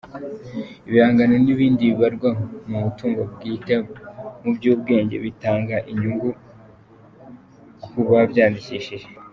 [0.87, 2.29] Ibihangano n’ibindi bibarirwa
[2.69, 3.73] mu mutungo bwite
[4.41, 6.29] mu by’ubwenge bitanga inyungu
[7.83, 9.07] ku babyandikishije.